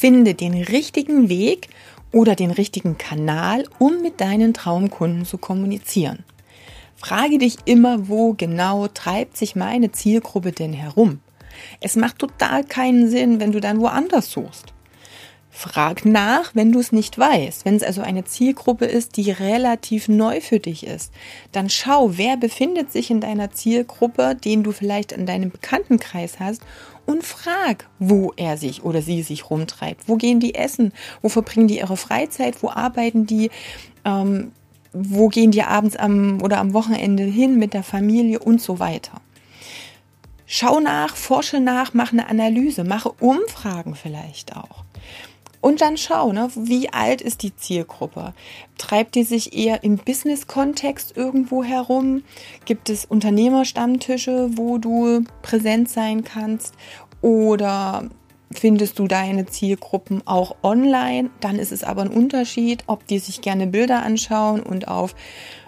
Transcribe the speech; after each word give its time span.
Finde 0.00 0.34
den 0.34 0.54
richtigen 0.54 1.28
Weg 1.28 1.68
oder 2.10 2.34
den 2.34 2.50
richtigen 2.50 2.96
Kanal, 2.96 3.68
um 3.78 4.00
mit 4.00 4.22
deinen 4.22 4.54
Traumkunden 4.54 5.26
zu 5.26 5.36
kommunizieren. 5.36 6.24
Frage 6.96 7.36
dich 7.36 7.58
immer, 7.66 8.08
wo 8.08 8.32
genau 8.32 8.88
treibt 8.88 9.36
sich 9.36 9.56
meine 9.56 9.92
Zielgruppe 9.92 10.52
denn 10.52 10.72
herum? 10.72 11.20
Es 11.82 11.96
macht 11.96 12.18
total 12.18 12.64
keinen 12.64 13.10
Sinn, 13.10 13.40
wenn 13.40 13.52
du 13.52 13.60
dann 13.60 13.78
woanders 13.82 14.30
suchst. 14.30 14.72
Frag 15.52 16.04
nach, 16.04 16.54
wenn 16.54 16.70
du 16.72 16.78
es 16.78 16.92
nicht 16.92 17.18
weißt. 17.18 17.64
Wenn 17.64 17.74
es 17.74 17.82
also 17.82 18.02
eine 18.02 18.24
Zielgruppe 18.24 18.86
ist, 18.86 19.16
die 19.16 19.30
relativ 19.30 20.08
neu 20.08 20.40
für 20.40 20.60
dich 20.60 20.86
ist, 20.86 21.12
dann 21.52 21.68
schau, 21.68 22.16
wer 22.16 22.36
befindet 22.36 22.92
sich 22.92 23.10
in 23.10 23.20
deiner 23.20 23.50
Zielgruppe, 23.50 24.36
den 24.36 24.62
du 24.62 24.72
vielleicht 24.72 25.12
in 25.12 25.26
deinem 25.26 25.50
Bekanntenkreis 25.50 26.38
hast 26.38 26.62
und 27.04 27.24
frag, 27.24 27.88
wo 27.98 28.32
er 28.36 28.56
sich 28.56 28.84
oder 28.84 29.02
sie 29.02 29.22
sich 29.22 29.50
rumtreibt. 29.50 30.08
Wo 30.08 30.16
gehen 30.16 30.38
die 30.38 30.54
essen? 30.54 30.92
Wo 31.20 31.28
verbringen 31.28 31.66
die 31.66 31.78
ihre 31.78 31.96
Freizeit? 31.96 32.62
Wo 32.62 32.70
arbeiten 32.70 33.26
die? 33.26 33.50
Ähm, 34.04 34.52
wo 34.92 35.28
gehen 35.28 35.50
die 35.50 35.62
abends 35.62 35.96
am 35.96 36.40
oder 36.42 36.58
am 36.58 36.72
Wochenende 36.72 37.24
hin 37.24 37.58
mit 37.58 37.74
der 37.74 37.82
Familie 37.82 38.38
und 38.38 38.60
so 38.60 38.78
weiter. 38.78 39.20
Schau 40.46 40.80
nach, 40.80 41.14
forsche 41.14 41.60
nach, 41.60 41.94
mach 41.94 42.12
eine 42.12 42.28
Analyse, 42.28 42.82
mache 42.82 43.12
Umfragen 43.20 43.94
vielleicht 43.94 44.56
auch. 44.56 44.84
Und 45.60 45.82
dann 45.82 45.96
schau, 45.96 46.32
ne, 46.32 46.48
wie 46.54 46.90
alt 46.92 47.20
ist 47.20 47.42
die 47.42 47.54
Zielgruppe? 47.54 48.32
Treibt 48.78 49.14
die 49.14 49.24
sich 49.24 49.56
eher 49.56 49.84
im 49.84 49.98
Business-Kontext 49.98 51.16
irgendwo 51.16 51.62
herum? 51.62 52.22
Gibt 52.64 52.88
es 52.88 53.04
Unternehmerstammtische, 53.04 54.50
wo 54.54 54.78
du 54.78 55.24
präsent 55.42 55.90
sein 55.90 56.24
kannst? 56.24 56.74
Oder 57.20 58.08
findest 58.50 58.98
du 58.98 59.06
deine 59.06 59.46
Zielgruppen 59.46 60.26
auch 60.26 60.56
online? 60.62 61.30
Dann 61.40 61.58
ist 61.58 61.72
es 61.72 61.84
aber 61.84 62.02
ein 62.02 62.08
Unterschied, 62.08 62.84
ob 62.86 63.06
die 63.06 63.18
sich 63.18 63.42
gerne 63.42 63.66
Bilder 63.66 64.02
anschauen 64.02 64.60
und 64.62 64.88
auf 64.88 65.14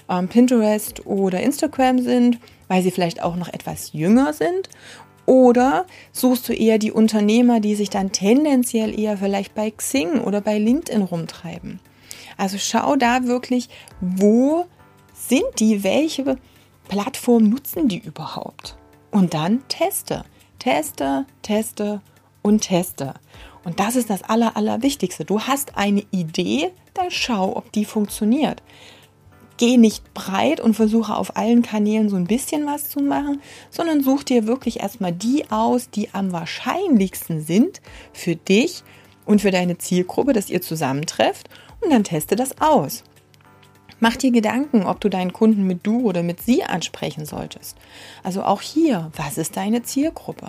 ähm, 0.08 0.28
Pinterest 0.28 1.05
oder 1.06 1.41
Instagram 1.41 1.98
sind, 1.98 2.39
weil 2.69 2.83
sie 2.83 2.91
vielleicht 2.91 3.22
auch 3.22 3.36
noch 3.36 3.48
etwas 3.48 3.92
jünger 3.92 4.33
sind 4.33 4.70
oder 5.27 5.87
suchst 6.12 6.48
du 6.48 6.53
eher 6.53 6.78
die 6.78 6.92
Unternehmer, 6.92 7.61
die 7.61 7.75
sich 7.75 7.91
dann 7.91 8.12
tendenziell 8.12 8.98
eher 8.98 9.17
vielleicht 9.17 9.55
bei 9.55 9.70
Xing 9.70 10.20
oder 10.20 10.41
bei 10.41 10.59
LinkedIn 10.59 11.03
rumtreiben? 11.03 11.81
Also 12.37 12.59
schau 12.59 12.97
da 12.97 13.25
wirklich, 13.25 13.69
wo 14.01 14.67
sind 15.14 15.45
die, 15.59 15.84
welche 15.84 16.37
Plattform 16.89 17.48
nutzen 17.48 17.89
die 17.89 17.98
überhaupt? 17.98 18.77
Und 19.11 19.34
dann 19.34 19.67
teste, 19.69 20.25
teste, 20.59 21.27
teste 21.42 22.01
und 22.42 22.62
teste. 22.62 23.14
Und 23.64 23.79
das 23.79 23.95
ist 23.95 24.11
das 24.11 24.23
Aller, 24.25 24.57
Allerwichtigste. 24.57 25.25
Du 25.25 25.41
hast 25.41 25.77
eine 25.77 26.05
Idee, 26.11 26.73
dann 26.95 27.11
schau, 27.11 27.57
ob 27.57 27.70
die 27.73 27.84
funktioniert 27.84 28.62
geh 29.62 29.77
nicht 29.77 30.12
breit 30.12 30.60
und 30.60 30.74
versuche 30.74 31.14
auf 31.14 31.36
allen 31.36 31.62
Kanälen 31.62 32.08
so 32.08 32.16
ein 32.16 32.27
bisschen 32.27 32.66
was 32.66 32.91
zu 32.91 32.98
machen, 32.98 33.41
sondern 33.70 34.02
such 34.02 34.24
dir 34.24 34.48
wirklich 34.48 34.80
erstmal 34.80 35.12
die 35.12 35.52
aus, 35.52 35.88
die 35.88 36.12
am 36.12 36.32
wahrscheinlichsten 36.32 37.41
sind 37.41 37.80
für 38.12 38.34
dich 38.34 38.83
und 39.24 39.40
für 39.40 39.52
deine 39.52 39.78
Zielgruppe, 39.78 40.33
dass 40.33 40.50
ihr 40.50 40.62
zusammentrefft 40.62 41.48
und 41.80 41.92
dann 41.92 42.02
teste 42.02 42.34
das 42.34 42.60
aus. 42.60 43.05
Mach 44.00 44.16
dir 44.16 44.33
Gedanken, 44.33 44.83
ob 44.83 45.00
du 45.00 45.08
deinen 45.08 45.33
Kunden 45.33 45.64
mit 45.64 45.86
du 45.86 46.00
oder 46.00 46.24
mit 46.24 46.42
sie 46.42 46.64
ansprechen 46.64 47.24
solltest. 47.24 47.77
Also 48.24 48.42
auch 48.42 48.62
hier, 48.62 49.12
was 49.14 49.38
ist 49.38 49.56
deine 49.56 49.84
Zielgruppe? 49.84 50.48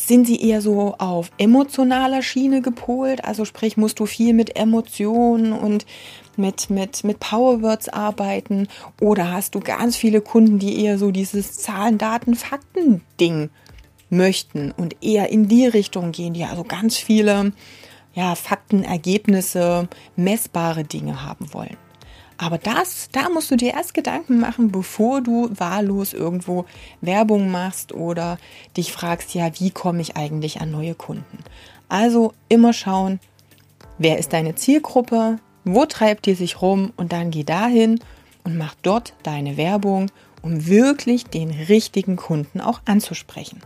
Sind 0.00 0.28
sie 0.28 0.40
eher 0.40 0.62
so 0.62 0.94
auf 0.98 1.32
emotionaler 1.38 2.22
Schiene 2.22 2.62
gepolt? 2.62 3.24
Also 3.24 3.44
sprich, 3.44 3.76
musst 3.76 3.98
du 3.98 4.06
viel 4.06 4.32
mit 4.32 4.56
Emotionen 4.56 5.52
und 5.52 5.86
mit, 6.36 6.70
mit, 6.70 7.02
mit 7.02 7.18
Powerwords 7.18 7.88
arbeiten? 7.88 8.68
Oder 9.00 9.32
hast 9.32 9.56
du 9.56 9.60
ganz 9.60 9.96
viele 9.96 10.20
Kunden, 10.20 10.60
die 10.60 10.84
eher 10.84 10.98
so 10.98 11.10
dieses 11.10 11.54
Zahlen, 11.54 11.98
Daten, 11.98 12.36
Fakten 12.36 13.02
Ding 13.20 13.50
möchten 14.08 14.70
und 14.70 15.02
eher 15.02 15.30
in 15.30 15.48
die 15.48 15.66
Richtung 15.66 16.12
gehen, 16.12 16.32
die 16.32 16.44
also 16.44 16.62
ganz 16.62 16.96
viele 16.96 17.52
ja, 18.14 18.36
Fakten, 18.36 18.84
Ergebnisse, 18.84 19.88
messbare 20.14 20.84
Dinge 20.84 21.24
haben 21.24 21.52
wollen. 21.52 21.76
Aber 22.40 22.56
das, 22.56 23.08
da 23.10 23.28
musst 23.28 23.50
du 23.50 23.56
dir 23.56 23.74
erst 23.74 23.94
Gedanken 23.94 24.38
machen, 24.38 24.70
bevor 24.70 25.20
du 25.20 25.50
wahllos 25.52 26.14
irgendwo 26.14 26.66
Werbung 27.00 27.50
machst 27.50 27.92
oder 27.92 28.38
dich 28.76 28.92
fragst, 28.92 29.34
ja, 29.34 29.50
wie 29.58 29.72
komme 29.72 30.00
ich 30.00 30.16
eigentlich 30.16 30.60
an 30.60 30.70
neue 30.70 30.94
Kunden? 30.94 31.38
Also 31.88 32.32
immer 32.48 32.72
schauen, 32.72 33.18
wer 33.98 34.18
ist 34.18 34.32
deine 34.32 34.54
Zielgruppe, 34.54 35.40
wo 35.64 35.84
treibt 35.84 36.26
die 36.26 36.34
sich 36.34 36.62
rum 36.62 36.92
und 36.96 37.12
dann 37.12 37.32
geh 37.32 37.42
dahin 37.42 37.98
und 38.44 38.56
mach 38.56 38.76
dort 38.82 39.14
deine 39.24 39.56
Werbung, 39.56 40.08
um 40.40 40.66
wirklich 40.66 41.24
den 41.24 41.50
richtigen 41.50 42.14
Kunden 42.14 42.60
auch 42.60 42.80
anzusprechen. 42.84 43.60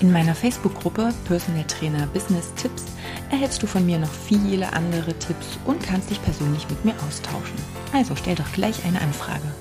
In 0.00 0.10
meiner 0.10 0.34
Facebook-Gruppe 0.34 1.12
Personal 1.26 1.64
Trainer 1.64 2.06
Business 2.06 2.50
Tipps 2.56 2.84
erhältst 3.32 3.62
du 3.62 3.66
von 3.66 3.84
mir 3.84 3.98
noch 3.98 4.12
viele 4.12 4.72
andere 4.72 5.14
Tipps 5.18 5.58
und 5.64 5.82
kannst 5.82 6.10
dich 6.10 6.22
persönlich 6.22 6.68
mit 6.68 6.84
mir 6.84 6.94
austauschen. 7.06 7.56
Also 7.92 8.14
stell 8.14 8.34
doch 8.34 8.52
gleich 8.52 8.84
eine 8.84 9.00
Anfrage. 9.00 9.52